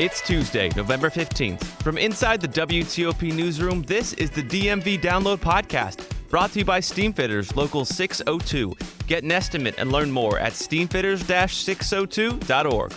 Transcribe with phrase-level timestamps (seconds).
[0.00, 1.62] It's Tuesday, November 15th.
[1.80, 6.80] From inside the WTOP newsroom, this is the DMV Download Podcast, brought to you by
[6.80, 8.76] Steamfitters Local 602.
[9.06, 12.92] Get an estimate and learn more at steamfitters 602.org.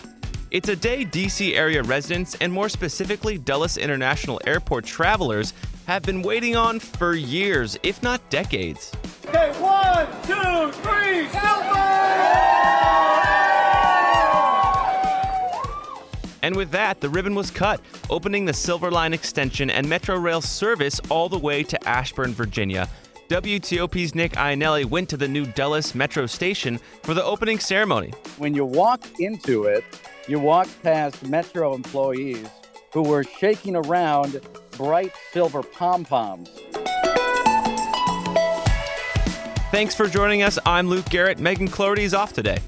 [0.49, 5.53] It's a day DC area residents, and more specifically Dulles International Airport travelers,
[5.85, 8.91] have been waiting on for years, if not decades.
[9.27, 11.27] Okay, one, two, three,
[16.41, 20.41] And with that, the ribbon was cut, opening the Silver Line extension and Metro Rail
[20.41, 22.87] service all the way to Ashburn, Virginia.
[23.29, 28.13] WTOP's Nick Iannelli went to the new Dulles Metro station for the opening ceremony.
[28.37, 29.83] When you walk into it,
[30.27, 32.47] you walk past Metro employees
[32.93, 34.39] who were shaking around
[34.77, 36.49] bright silver pom poms.
[39.71, 40.57] Thanks for joining us.
[40.65, 41.39] I'm Luke Garrett.
[41.39, 42.59] Megan Cloherty is off today.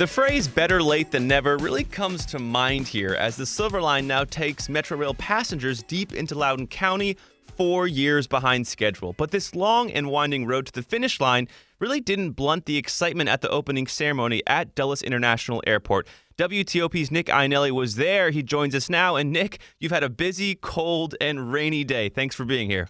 [0.00, 4.06] The phrase better late than never really comes to mind here as the Silver Line
[4.06, 7.18] now takes Metrorail passengers deep into Loudoun County,
[7.58, 9.12] four years behind schedule.
[9.12, 11.48] But this long and winding road to the finish line
[11.80, 16.08] really didn't blunt the excitement at the opening ceremony at Dulles International Airport.
[16.38, 18.30] WTOP's Nick Iannelli was there.
[18.30, 19.16] He joins us now.
[19.16, 22.08] And Nick, you've had a busy, cold, and rainy day.
[22.08, 22.88] Thanks for being here.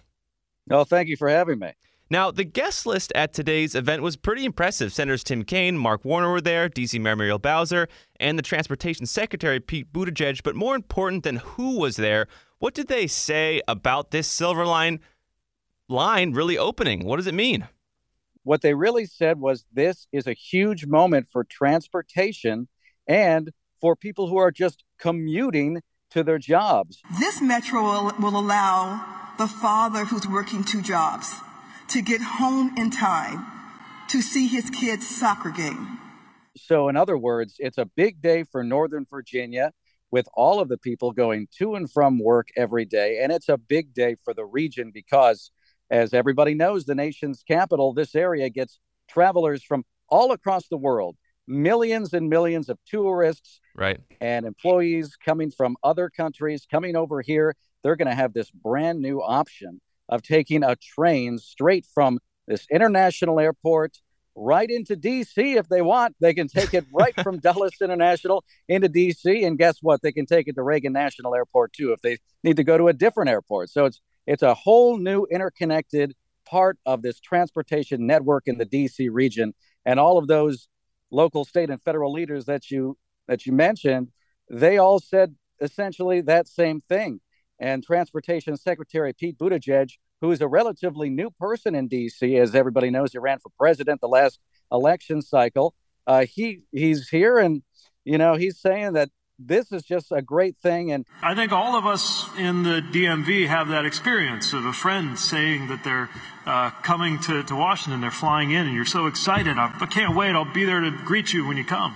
[0.65, 1.73] No, thank you for having me.
[2.11, 4.91] Now, the guest list at today's event was pretty impressive.
[4.91, 6.99] Senators Tim Kaine, Mark Warner were there, D.C.
[6.99, 7.87] Mayor Muriel Bowser,
[8.19, 10.43] and the Transportation Secretary Pete Buttigieg.
[10.43, 12.27] But more important than who was there,
[12.59, 14.99] what did they say about this Silver Line
[15.87, 17.05] line really opening?
[17.05, 17.69] What does it mean?
[18.43, 22.67] What they really said was this is a huge moment for transportation
[23.07, 27.01] and for people who are just commuting to their jobs.
[27.21, 31.33] This metro will, will allow the father who's working two jobs
[31.91, 33.45] to get home in time
[34.07, 35.99] to see his kid's soccer game.
[36.55, 39.71] So, in other words, it's a big day for Northern Virginia
[40.09, 43.19] with all of the people going to and from work every day.
[43.21, 45.51] And it's a big day for the region because,
[45.89, 48.79] as everybody knows, the nation's capital, this area gets
[49.09, 53.99] travelers from all across the world, millions and millions of tourists right.
[54.19, 57.55] and employees coming from other countries coming over here.
[57.83, 59.81] They're going to have this brand new option
[60.11, 63.97] of taking a train straight from this international airport
[64.35, 66.15] right into DC if they want.
[66.19, 70.01] They can take it right from Dulles International into DC, and guess what?
[70.01, 72.87] They can take it to Reagan National Airport too if they need to go to
[72.87, 73.69] a different airport.
[73.69, 76.13] So it's it's a whole new interconnected
[76.45, 79.53] part of this transportation network in the DC region,
[79.85, 80.67] and all of those
[81.09, 84.09] local, state, and federal leaders that you that you mentioned,
[84.49, 87.21] they all said essentially that same thing.
[87.61, 92.89] And Transportation Secretary Pete Buttigieg, who is a relatively new person in D.C., as everybody
[92.89, 94.39] knows, he ran for president the last
[94.71, 95.75] election cycle.
[96.07, 97.61] Uh, he he's here, and
[98.03, 100.91] you know he's saying that this is just a great thing.
[100.91, 105.17] And I think all of us in the DMV have that experience of a friend
[105.19, 106.09] saying that they're
[106.47, 109.57] uh, coming to, to Washington, they're flying in, and you're so excited.
[109.57, 110.31] I, I can't wait.
[110.31, 111.95] I'll be there to greet you when you come.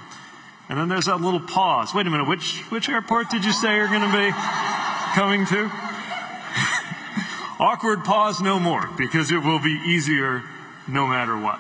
[0.70, 1.94] And then there's that little pause.
[1.94, 4.85] Wait a minute, which which airport did you say you're going to be
[5.16, 5.72] coming to?
[7.58, 10.44] Awkward pause no more because it will be easier
[10.90, 11.58] no matter what.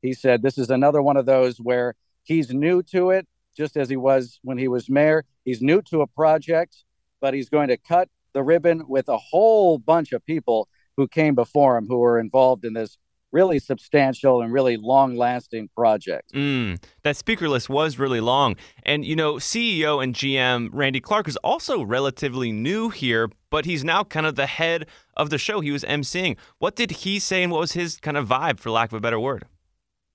[0.00, 3.90] He said this is another one of those where he's new to it, just as
[3.90, 5.26] he was when he was mayor.
[5.44, 6.84] He's new to a project,
[7.20, 11.34] but he's going to cut the ribbon with a whole bunch of people who came
[11.34, 12.96] before him who were involved in this
[13.36, 16.32] really substantial and really long lasting project.
[16.32, 18.56] Mm, that speaker list was really long.
[18.82, 23.84] And, you know, CEO and GM Randy Clarke is also relatively new here, but he's
[23.84, 24.86] now kind of the head
[25.18, 25.60] of the show.
[25.60, 26.38] He was emceeing.
[26.60, 29.00] What did he say and what was his kind of vibe, for lack of a
[29.00, 29.44] better word?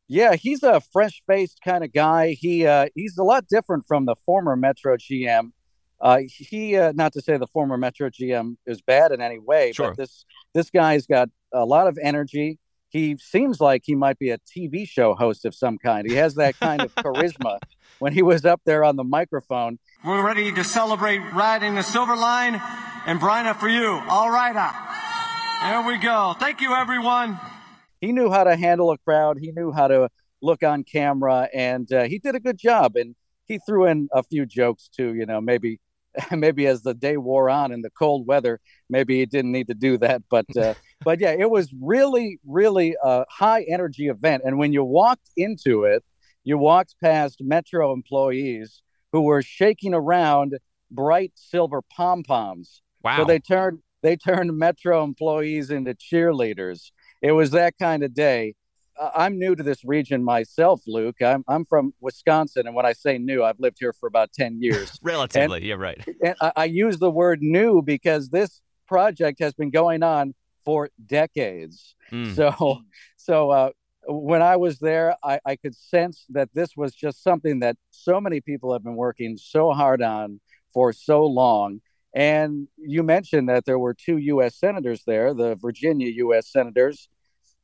[0.07, 2.31] Yeah, he's a fresh faced kind of guy.
[2.31, 5.51] He uh, He's a lot different from the former Metro GM.
[6.01, 9.73] Uh, he, uh, not to say the former Metro GM is bad in any way,
[9.73, 9.89] sure.
[9.89, 10.25] but this
[10.55, 12.57] this guy's got a lot of energy
[12.91, 16.07] he seems like he might be a TV show host of some kind.
[16.07, 17.57] He has that kind of charisma
[17.99, 19.79] when he was up there on the microphone.
[20.03, 22.61] We're ready to celebrate riding the Silver Line
[23.05, 24.01] and Bryna for you.
[24.09, 24.53] All right.
[25.63, 26.35] There we go.
[26.37, 27.39] Thank you, everyone.
[28.01, 29.37] He knew how to handle a crowd.
[29.39, 30.09] He knew how to
[30.41, 32.97] look on camera, and uh, he did a good job.
[32.97, 33.15] And
[33.45, 35.13] he threw in a few jokes too.
[35.13, 35.79] You know, maybe
[36.31, 38.59] maybe as the day wore on in the cold weather,
[38.89, 40.23] maybe he didn't need to do that.
[40.29, 40.73] But uh,
[41.03, 44.43] but yeah, it was really really a high energy event.
[44.45, 46.03] And when you walked into it,
[46.43, 48.81] you walked past Metro employees
[49.11, 50.57] who were shaking around
[50.89, 52.81] bright silver pom poms.
[53.03, 53.17] Wow.
[53.17, 56.91] So they turned they turned Metro employees into cheerleaders.
[57.21, 58.55] It was that kind of day.
[58.99, 61.21] I'm new to this region myself, Luke.
[61.21, 62.67] I'm, I'm from Wisconsin.
[62.67, 64.99] And when I say new, I've lived here for about 10 years.
[65.03, 66.05] Relatively, and, yeah, right.
[66.23, 70.89] And I, I use the word new because this project has been going on for
[71.05, 71.95] decades.
[72.11, 72.35] Mm.
[72.35, 72.81] So,
[73.17, 73.69] so uh,
[74.07, 78.19] when I was there, I, I could sense that this was just something that so
[78.19, 80.39] many people have been working so hard on
[80.73, 81.81] for so long.
[82.13, 84.57] And you mentioned that there were two U.S.
[84.57, 86.51] senators there, the Virginia U.S.
[86.51, 87.07] senators.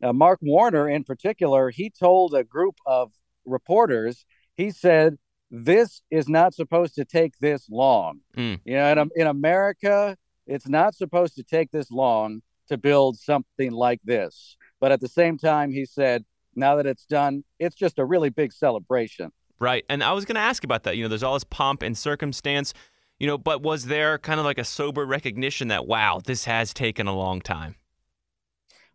[0.01, 3.11] Uh, Mark Warner, in particular, he told a group of
[3.45, 5.17] reporters, he said,
[5.51, 8.19] This is not supposed to take this long.
[8.37, 8.59] Mm.
[8.63, 10.15] You know, in, in America,
[10.45, 14.57] it's not supposed to take this long to build something like this.
[14.79, 16.23] But at the same time, he said,
[16.55, 19.31] now that it's done, it's just a really big celebration.
[19.59, 19.85] Right.
[19.89, 20.97] And I was going to ask about that.
[20.97, 22.73] You know, there's all this pomp and circumstance,
[23.19, 26.73] you know, but was there kind of like a sober recognition that, wow, this has
[26.73, 27.75] taken a long time?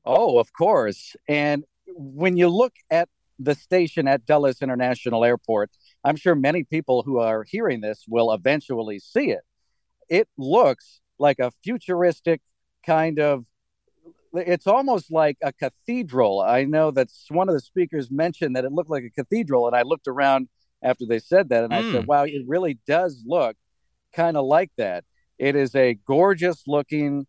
[0.05, 1.17] Oh, of course.
[1.29, 3.09] And when you look at
[3.39, 5.71] the station at Dulles International Airport,
[6.05, 9.43] I'm sure many people who are hearing this will eventually see it.
[10.09, 12.41] It looks like a futuristic
[12.85, 13.45] kind of
[14.35, 16.41] it's almost like a cathedral.
[16.41, 19.77] I know that one of the speakers mentioned that it looked like a cathedral, and
[19.77, 20.49] I looked around
[20.83, 21.77] after they said that, and mm.
[21.77, 22.07] I said, hmm.
[22.07, 23.57] "Wow, it really does look
[24.15, 25.05] kind of like that."
[25.39, 27.27] It is a gorgeous looking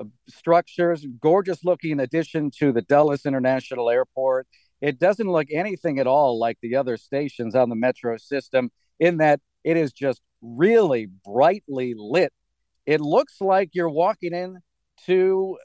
[0.00, 4.46] uh, structures, gorgeous looking addition to the Dulles International Airport.
[4.80, 8.70] It doesn't look anything at all like the other stations on the metro system
[9.00, 12.32] in that it is just really brightly lit.
[12.86, 14.58] It looks like you're walking in
[15.06, 15.56] to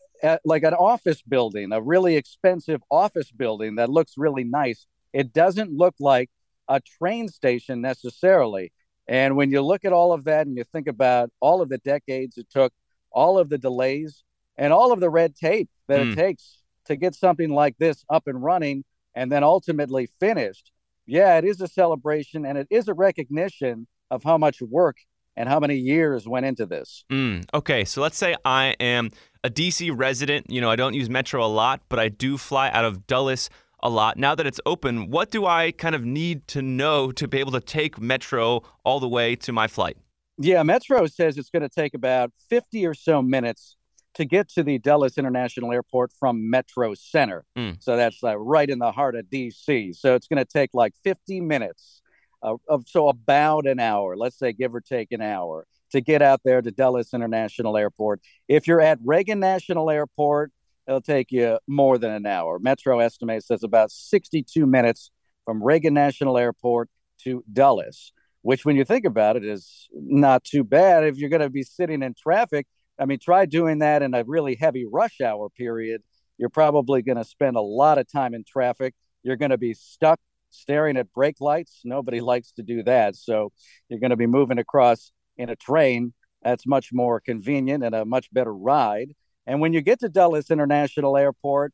[0.43, 4.85] like an office building, a really expensive office building that looks really nice.
[5.13, 6.29] It doesn't look like
[6.67, 8.71] a train station necessarily.
[9.07, 11.79] And when you look at all of that and you think about all of the
[11.79, 12.71] decades it took,
[13.11, 14.23] all of the delays,
[14.57, 16.03] and all of the red tape that mm.
[16.03, 16.19] it hmm.
[16.19, 18.83] takes to get something like this up and running
[19.15, 20.71] and then ultimately finished,
[21.05, 24.97] yeah, it is a celebration and it is a recognition of how much work
[25.37, 27.05] and how many years went into this.
[27.09, 29.11] Mm, okay, so let's say I am
[29.43, 30.49] a DC resident.
[30.49, 33.49] You know, I don't use Metro a lot, but I do fly out of Dulles
[33.81, 34.17] a lot.
[34.17, 37.51] Now that it's open, what do I kind of need to know to be able
[37.53, 39.97] to take Metro all the way to my flight?
[40.37, 43.75] Yeah, Metro says it's going to take about 50 or so minutes
[44.15, 47.45] to get to the Dulles International Airport from Metro Center.
[47.57, 47.81] Mm.
[47.81, 49.95] So that's uh, right in the heart of DC.
[49.95, 52.01] So it's going to take like 50 minutes
[52.41, 56.21] uh, of so about an hour, let's say give or take an hour to get
[56.21, 58.21] out there to Dulles International Airport.
[58.47, 60.51] If you're at Reagan National Airport,
[60.87, 62.59] it'll take you more than an hour.
[62.59, 65.11] Metro estimates that's about 62 minutes
[65.45, 66.89] from Reagan National Airport
[67.23, 71.03] to Dulles, which, when you think about it, is not too bad.
[71.03, 72.65] If you're going to be sitting in traffic,
[72.99, 76.01] I mean, try doing that in a really heavy rush hour period.
[76.37, 78.93] You're probably going to spend a lot of time in traffic.
[79.23, 80.19] You're going to be stuck
[80.51, 81.81] staring at brake lights.
[81.83, 83.15] Nobody likes to do that.
[83.15, 83.51] So
[83.87, 86.13] you're going to be moving across in a train.
[86.43, 89.15] That's much more convenient and a much better ride.
[89.47, 91.73] And when you get to Dulles International Airport,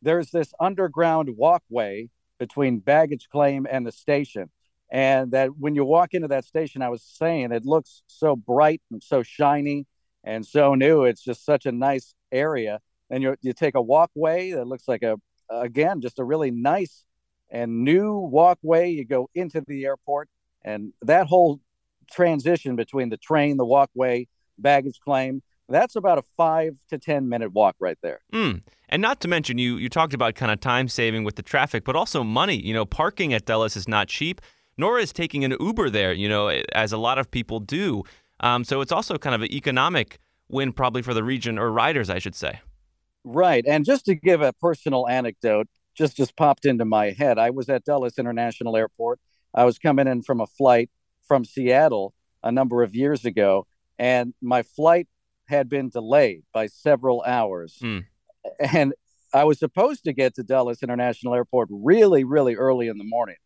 [0.00, 4.50] there's this underground walkway between baggage claim and the station.
[4.90, 8.80] And that when you walk into that station, I was saying it looks so bright
[8.90, 9.86] and so shiny
[10.24, 11.04] and so new.
[11.04, 12.80] It's just such a nice area.
[13.10, 15.16] And you you take a walkway that looks like a
[15.50, 17.04] again just a really nice
[17.50, 18.90] and new walkway.
[18.90, 20.28] You go into the airport,
[20.64, 21.60] and that whole
[22.10, 24.26] transition between the train, the walkway,
[24.58, 28.20] baggage claim, that's about a five to 10 minute walk right there.
[28.32, 28.62] Mm.
[28.88, 31.84] And not to mention, you, you talked about kind of time saving with the traffic,
[31.84, 32.60] but also money.
[32.60, 34.40] You know, parking at Dulles is not cheap,
[34.76, 38.02] nor is taking an Uber there, you know, as a lot of people do.
[38.40, 42.10] Um, so it's also kind of an economic win, probably for the region or riders,
[42.10, 42.60] I should say.
[43.22, 43.64] Right.
[43.66, 47.38] And just to give a personal anecdote, just just popped into my head.
[47.38, 49.20] I was at Dulles International Airport.
[49.54, 50.88] I was coming in from a flight
[51.30, 53.64] from Seattle a number of years ago,
[54.00, 55.06] and my flight
[55.46, 57.78] had been delayed by several hours.
[57.80, 58.04] Mm.
[58.58, 58.94] And
[59.32, 63.36] I was supposed to get to Dulles International Airport really, really early in the morning,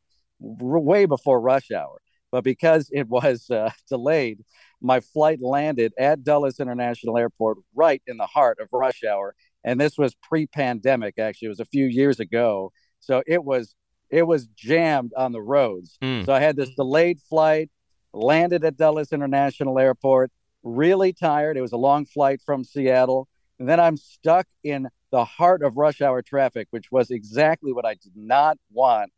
[0.42, 2.00] r- way before rush hour.
[2.32, 4.38] But because it was uh, delayed,
[4.80, 9.34] my flight landed at Dulles International Airport right in the heart of rush hour.
[9.62, 11.46] And this was pre pandemic, actually.
[11.46, 12.72] It was a few years ago.
[13.00, 13.74] So it was
[14.14, 15.98] it was jammed on the roads.
[16.00, 16.24] Mm.
[16.24, 17.68] So I had this delayed flight.
[18.12, 20.30] landed at Dulles International Airport,
[20.62, 21.56] really tired.
[21.56, 23.26] It was a long flight from Seattle.
[23.58, 27.84] And then I'm stuck in the heart of rush hour traffic, which was exactly what
[27.84, 29.10] I did not want.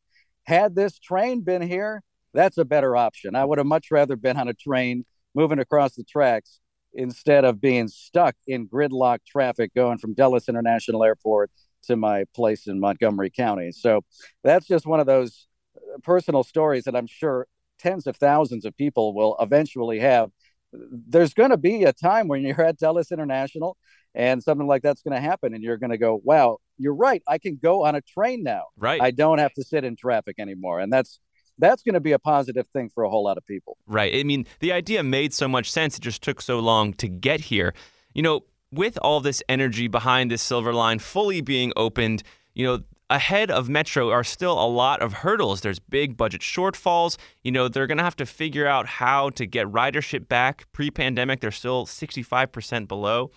[0.44, 3.36] Had this train been here, that's a better option.
[3.36, 6.60] I would have much rather been on a train moving across the tracks
[6.94, 11.50] instead of being stuck in gridlock traffic going from Dulles International Airport
[11.86, 13.72] to my place in Montgomery County.
[13.72, 14.02] So
[14.44, 17.46] that's just one of those uh, personal stories that I'm sure
[17.78, 20.30] tens of thousands of people will eventually have.
[20.72, 23.76] There's going to be a time when you're at Dulles International
[24.14, 27.22] and something like that's going to happen, and you're going to go, "Wow, you're right.
[27.28, 28.64] I can go on a train now.
[28.76, 29.00] Right.
[29.00, 31.20] I don't have to sit in traffic anymore." And that's
[31.58, 33.76] that's going to be a positive thing for a whole lot of people.
[33.86, 34.14] Right.
[34.14, 35.96] I mean, the idea made so much sense.
[35.96, 37.74] It just took so long to get here.
[38.14, 42.22] You know, with all this energy behind this silver line fully being opened,
[42.54, 45.60] you know, ahead of Metro are still a lot of hurdles.
[45.60, 47.16] There's big budget shortfalls.
[47.44, 50.66] You know, they're going to have to figure out how to get ridership back.
[50.72, 53.30] Pre pandemic, they're still 65% below.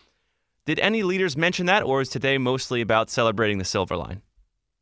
[0.66, 4.22] Did any leaders mention that, or is today mostly about celebrating the silver line?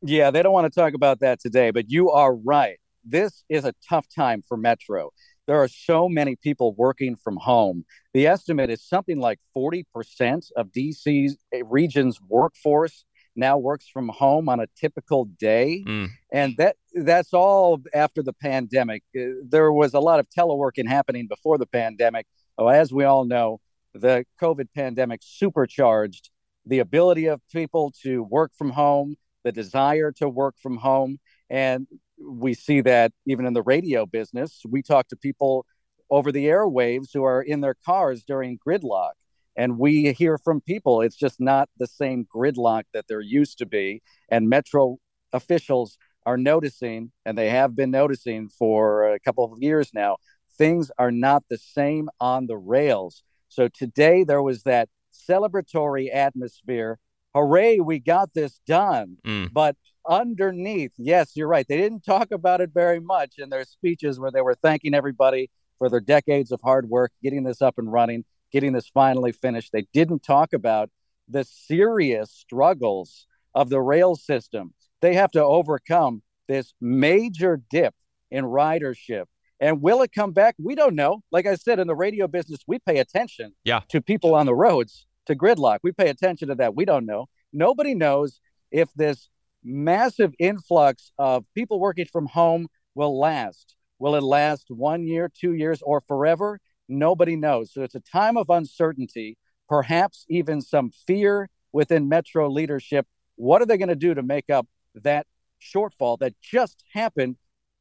[0.02, 2.78] Yeah, they don't want to talk about that today, but you are right.
[3.04, 5.10] This is a tough time for Metro.
[5.46, 7.86] There are so many people working from home.
[8.18, 13.04] The estimate is something like 40% of DC's region's workforce
[13.36, 15.84] now works from home on a typical day.
[15.86, 16.08] Mm.
[16.32, 19.04] and that that's all after the pandemic.
[19.16, 22.26] Uh, there was a lot of teleworking happening before the pandemic.
[22.58, 23.60] Oh, as we all know
[23.94, 26.30] the covid pandemic supercharged
[26.66, 31.18] the ability of people to work from home the desire to work from home.
[31.48, 31.86] And
[32.20, 34.62] we see that even in the radio business.
[34.68, 35.64] We talk to people
[36.10, 39.12] over the airwaves who are in their cars during gridlock.
[39.56, 43.66] And we hear from people it's just not the same gridlock that there used to
[43.66, 44.02] be.
[44.28, 44.98] And metro
[45.32, 50.16] officials are noticing and they have been noticing for a couple of years now
[50.56, 53.22] things are not the same on the rails.
[53.48, 56.98] So today there was that celebratory atmosphere.
[57.34, 59.16] Hooray we got this done.
[59.26, 59.52] Mm.
[59.52, 59.76] but
[60.08, 61.66] underneath yes you're right.
[61.68, 65.50] They didn't talk about it very much in their speeches where they were thanking everybody
[65.78, 69.72] for their decades of hard work getting this up and running getting this finally finished.
[69.72, 70.90] They didn't talk about
[71.28, 74.72] the serious struggles of the rail system.
[75.02, 77.94] They have to overcome this major dip
[78.30, 79.26] in ridership.
[79.60, 80.54] And will it come back?
[80.58, 81.22] We don't know.
[81.30, 83.80] Like I said, in the radio business, we pay attention Yeah.
[83.90, 85.80] to people on the roads, to gridlock.
[85.82, 86.74] We pay attention to that.
[86.74, 87.26] We don't know.
[87.52, 89.28] Nobody knows if this
[89.64, 93.74] massive influx of people working from home will last.
[93.98, 96.60] Will it last one year, two years, or forever?
[96.88, 97.72] Nobody knows.
[97.72, 99.36] So it's a time of uncertainty,
[99.68, 103.06] perhaps even some fear within Metro leadership.
[103.36, 105.26] What are they going to do to make up that
[105.60, 107.36] shortfall that just happened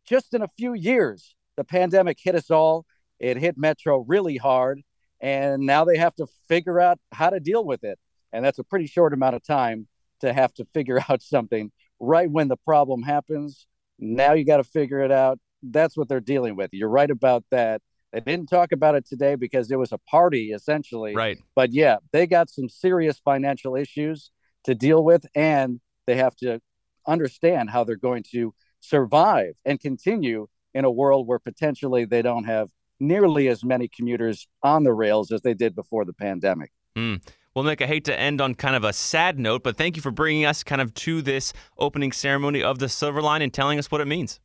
[0.05, 1.35] just in a few years?
[1.55, 2.85] The pandemic hit us all.
[3.19, 4.81] It hit Metro really hard.
[5.19, 7.97] And now they have to figure out how to deal with it.
[8.31, 9.87] And that's a pretty short amount of time
[10.21, 13.65] to have to figure out something right when the problem happens.
[13.99, 15.39] Now you got to figure it out.
[15.71, 16.69] That's what they're dealing with.
[16.73, 17.81] You're right about that.
[18.13, 21.13] They didn't talk about it today because there was a party essentially.
[21.13, 21.37] Right.
[21.55, 24.31] But yeah, they got some serious financial issues
[24.63, 26.61] to deal with, and they have to
[27.05, 32.45] understand how they're going to survive and continue in a world where potentially they don't
[32.45, 32.69] have
[32.99, 36.71] nearly as many commuters on the rails as they did before the pandemic.
[36.95, 37.21] Mm.
[37.53, 40.01] Well, Nick, I hate to end on kind of a sad note, but thank you
[40.01, 43.79] for bringing us kind of to this opening ceremony of the Silver Line and telling
[43.79, 44.39] us what it means.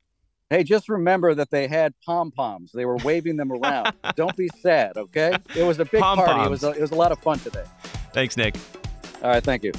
[0.53, 2.73] Hey, just remember that they had pom poms.
[2.73, 3.95] They were waving them around.
[4.17, 5.35] Don't be sad, okay?
[5.57, 6.45] It was a big party.
[6.45, 7.65] It was a, it was a lot of fun today.
[8.13, 8.57] Thanks, Nick.
[9.23, 9.73] All right, thank you.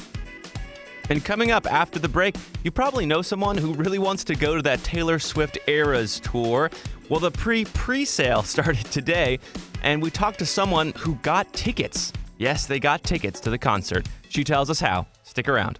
[1.12, 4.56] And coming up after the break, you probably know someone who really wants to go
[4.56, 6.72] to that Taylor Swift Eras tour.
[7.08, 9.38] Well, the pre pre sale started today,
[9.84, 12.12] and we talked to someone who got tickets.
[12.40, 14.08] Yes, they got tickets to the concert.
[14.28, 15.06] She tells us how.
[15.22, 15.80] Stick around.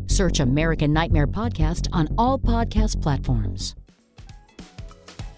[0.11, 3.75] Search American Nightmare Podcast on all podcast platforms.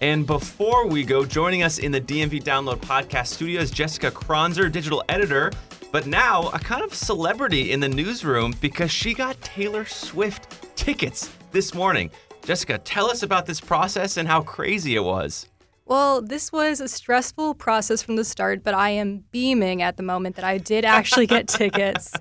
[0.00, 4.70] And before we go, joining us in the DMV Download Podcast studio is Jessica Kronzer,
[4.70, 5.52] digital editor,
[5.92, 11.30] but now a kind of celebrity in the newsroom because she got Taylor Swift tickets
[11.52, 12.10] this morning.
[12.44, 15.48] Jessica, tell us about this process and how crazy it was.
[15.86, 20.02] Well, this was a stressful process from the start, but I am beaming at the
[20.02, 22.12] moment that I did actually get tickets.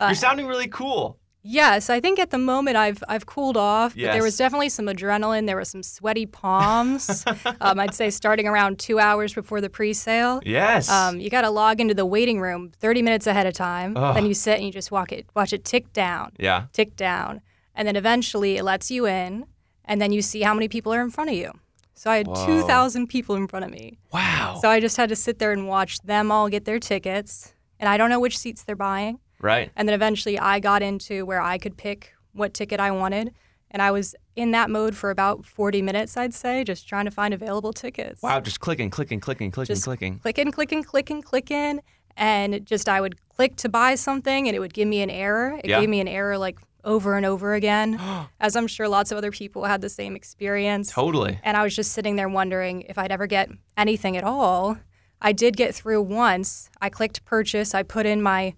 [0.00, 1.18] You're uh, sounding really cool.
[1.48, 4.86] Yes, I think at the moment I've I've cooled off, but there was definitely some
[4.86, 5.46] adrenaline.
[5.46, 7.24] There were some sweaty palms.
[7.60, 10.40] um, I'd say starting around two hours before the pre-sale.
[10.44, 10.88] Yes.
[10.90, 13.96] Um, you got to log into the waiting room 30 minutes ahead of time.
[13.96, 14.14] Ugh.
[14.14, 16.66] Then you sit and you just walk it, watch it tick down, Yeah.
[16.72, 17.40] tick down,
[17.74, 19.46] and then eventually it lets you in,
[19.84, 21.52] and then you see how many people are in front of you.
[21.94, 22.44] So I had Whoa.
[22.46, 23.98] 2,000 people in front of me.
[24.12, 24.58] Wow.
[24.60, 27.88] So I just had to sit there and watch them all get their tickets, and
[27.88, 29.20] I don't know which seats they're buying.
[29.40, 29.70] Right.
[29.76, 33.32] And then eventually I got into where I could pick what ticket I wanted.
[33.70, 37.10] And I was in that mode for about 40 minutes, I'd say, just trying to
[37.10, 38.22] find available tickets.
[38.22, 40.18] Wow, just clicking, clicking, clicking, clicking, Just clicking.
[40.20, 41.80] Clicking, clicking, clicking, clicking.
[42.16, 45.58] And just I would click to buy something and it would give me an error.
[45.62, 45.80] It Yeah.
[45.80, 48.00] gave me an error like over and over again,
[48.40, 50.92] as I'm sure lots of other people had the same experience.
[50.92, 51.38] Totally.
[51.42, 54.78] And I was just sitting there wondering if I'd ever get anything at all.
[55.20, 56.70] I did get through once.
[56.80, 58.54] I clicked purchase, I put in my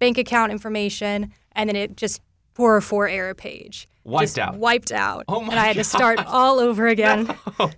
[0.00, 2.20] bank account information, and then it just
[2.54, 3.86] 404 error page.
[4.02, 4.56] Wiped Just out.
[4.56, 5.24] Wiped out.
[5.28, 7.32] Oh my and I had to start all over again,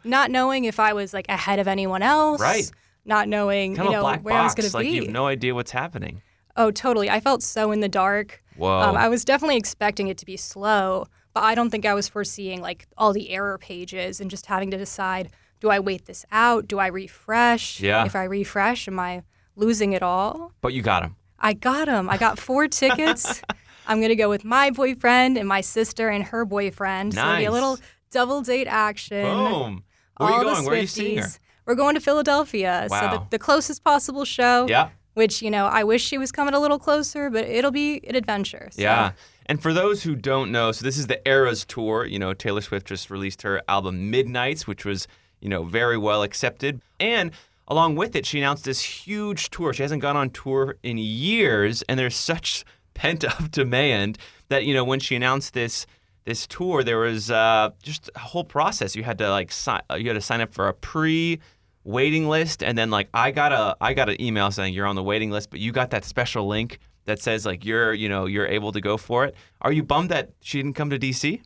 [0.04, 2.40] not knowing if I was like ahead of anyone else.
[2.40, 2.70] Right.
[3.04, 4.92] Not knowing, Kind you know, where I was going to Like be.
[4.92, 6.22] you have no idea what's happening.
[6.56, 7.10] Oh, totally.
[7.10, 8.42] I felt so in the dark.
[8.56, 8.70] Whoa.
[8.80, 12.08] Um, I was definitely expecting it to be slow, but I don't think I was
[12.08, 16.24] foreseeing like all the error pages and just having to decide do I wait this
[16.32, 16.66] out?
[16.66, 17.80] Do I refresh?
[17.80, 18.04] Yeah.
[18.04, 19.22] If I refresh, am I
[19.54, 20.52] losing it all?
[20.60, 21.14] But you got him.
[21.42, 22.08] I got them.
[22.08, 23.42] I got four tickets.
[23.86, 27.14] I'm going to go with my boyfriend and my sister and her boyfriend.
[27.14, 27.78] So it'll be a little
[28.10, 29.22] double date action.
[29.24, 29.84] Boom.
[30.18, 30.64] Where are all you the going?
[30.66, 31.28] Where are you seeing her?
[31.66, 32.86] We're going to Philadelphia.
[32.88, 33.16] So Wow.
[33.30, 34.66] the, the closest possible show.
[34.68, 34.90] Yeah.
[35.14, 38.14] Which, you know, I wish she was coming a little closer, but it'll be an
[38.14, 38.68] adventure.
[38.72, 38.80] So.
[38.80, 39.12] Yeah.
[39.46, 42.06] And for those who don't know, so this is the Eras tour.
[42.06, 45.06] You know, Taylor Swift just released her album Midnights, which was,
[45.40, 46.80] you know, very well accepted.
[46.98, 47.32] And
[47.68, 49.72] along with it, she announced this huge tour.
[49.72, 54.74] She hasn't gone on tour in years, and there's such pent up demand that, you
[54.74, 55.86] know, when she announced this
[56.24, 58.94] this tour, there was uh, just a whole process.
[58.94, 61.40] You had to like sign, you had to sign up for a pre
[61.84, 64.94] waiting list and then like I got a I got an email saying you're on
[64.94, 68.26] the waiting list but you got that special link that says like you're you know
[68.26, 71.42] you're able to go for it are you bummed that she didn't come to DC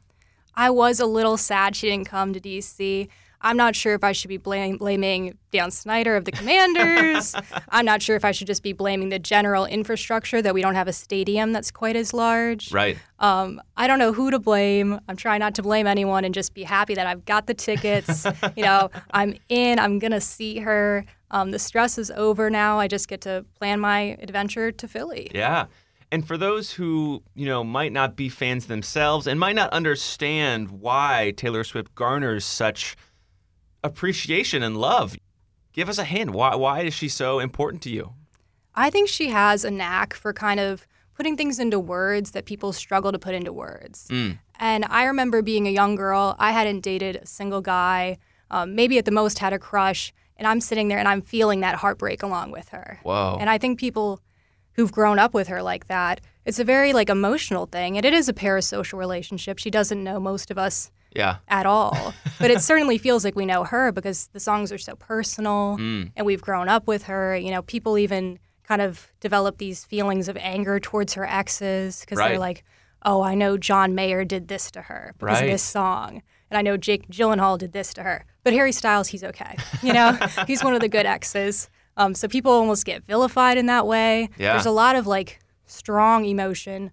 [0.56, 3.08] I was a little sad she didn't come to DC.
[3.40, 7.34] I'm not sure if I should be blame, blaming Dan Snyder of the Commanders.
[7.70, 10.74] I'm not sure if I should just be blaming the general infrastructure that we don't
[10.74, 12.72] have a stadium that's quite as large.
[12.72, 15.00] right Um, I don't know who to blame.
[15.08, 18.26] I'm trying not to blame anyone and just be happy that I've got the tickets.
[18.56, 19.78] you know, I'm in.
[19.78, 21.04] I'm gonna see her.
[21.30, 22.78] Um, the stress is over now.
[22.78, 25.30] I just get to plan my adventure to Philly.
[25.34, 25.66] yeah
[26.12, 30.70] and for those who you know might not be fans themselves and might not understand
[30.70, 32.96] why Taylor Swift garners such
[33.84, 35.16] appreciation and love
[35.72, 38.12] give us a hint why why is she so important to you
[38.76, 42.72] I think she has a knack for kind of putting things into words that people
[42.74, 44.06] struggle to put into words.
[44.10, 44.38] Mm.
[44.60, 48.18] And I remember being a young girl, I hadn't dated a single guy,
[48.50, 51.60] um, maybe at the most had a crush, and I'm sitting there and I'm feeling
[51.60, 53.00] that heartbreak along with her.
[53.02, 53.38] Whoa.
[53.40, 54.20] And I think people
[54.72, 58.12] who've grown up with her like that, it's a very like emotional thing, and it
[58.12, 59.58] is a parasocial relationship.
[59.58, 62.14] She doesn't know most of us yeah at all.
[62.38, 66.12] but it certainly feels like we know her because the songs are so personal Mm.
[66.16, 67.36] and we've grown up with her.
[67.36, 72.18] You know, people even kind of develop these feelings of anger towards her exes because
[72.18, 72.30] Right.
[72.30, 72.64] they're like,
[73.04, 75.44] oh, I know John Mayer did this to her because Right.
[75.44, 76.22] of this song.
[76.50, 78.24] And I know Jake Gyllenhaal did this to her.
[78.44, 79.56] But Harry Styles, he's okay.
[79.82, 80.12] You know,
[80.46, 81.68] he's one of the good exes.
[81.96, 84.28] Um, so people almost get vilified in that way.
[84.36, 84.52] Yeah.
[84.52, 86.90] There's a lot of like strong emotion,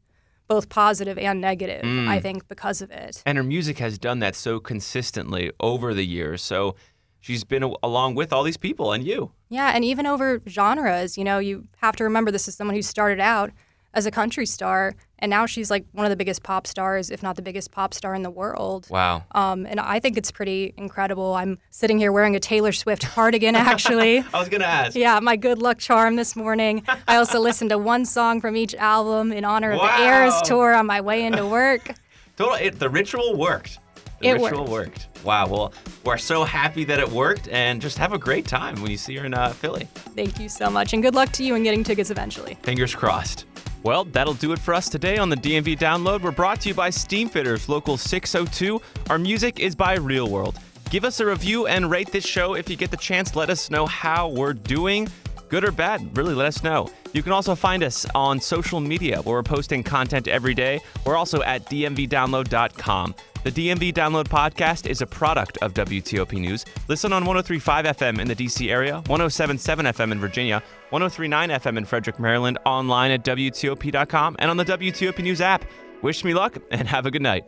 [0.48, 2.08] both positive and negative, Mm.
[2.08, 3.24] I think, because of it.
[3.26, 6.42] And her music has done that so consistently over the years.
[6.42, 6.76] So
[7.20, 9.32] she's been a- along with all these people and you.
[9.50, 12.82] Yeah, and even over genres, you know, you have to remember this is someone who
[12.82, 13.52] started out
[13.94, 17.24] as a country star and now she's like one of the biggest pop stars, if
[17.24, 18.88] not the biggest pop star in the world.
[18.90, 19.24] Wow.
[19.32, 21.34] Um, and I think it's pretty incredible.
[21.34, 24.18] I'm sitting here wearing a Taylor Swift cardigan, actually.
[24.34, 24.98] I was gonna ask.
[24.98, 26.84] Yeah, my good luck charm this morning.
[27.08, 29.98] I also listened to one song from each album in honor of Wow.
[29.98, 31.94] the Eras tour on my way into work.
[32.36, 33.80] Total, it, the ritual worked.
[34.20, 35.08] The It ritual worked.
[35.24, 35.48] Wow.
[35.48, 38.98] Well, we're so happy that it worked, and just have a great time when you
[38.98, 39.88] see her in uh, Philly.
[40.16, 42.58] Thank you so much, and good luck to you in getting tickets eventually.
[42.64, 43.46] Fingers crossed.
[43.84, 46.22] Well, that'll do it for us today on the DMV Download.
[46.22, 48.82] We're brought to you by Steamfitters Local 602.
[49.10, 50.58] Our music is by Real World.
[50.90, 53.36] Give us a review and rate this show if you get the chance.
[53.36, 55.10] Let us know how we're doing,
[55.50, 56.16] good or bad.
[56.16, 56.90] Really, let us know.
[57.14, 60.82] You can also find us on social media where we're posting content every day.
[61.06, 63.16] We're also at dmvdownload.com.
[63.44, 66.64] The DMV Download podcast is a product of WTOP News.
[66.88, 71.86] Listen on 1035 FM in the DC area, 1077 FM in Virginia, 1039 FM in
[71.86, 75.66] Frederick, Maryland, online at WTOP.com, and on the WTOP News app.
[76.02, 77.44] Wish me luck and have a good night.